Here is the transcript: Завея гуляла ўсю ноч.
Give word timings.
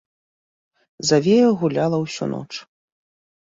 Завея 1.09 1.51
гуляла 1.65 1.97
ўсю 2.05 2.25
ноч. 2.33 2.49